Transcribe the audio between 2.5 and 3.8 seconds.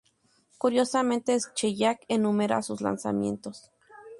sus lanzamientos.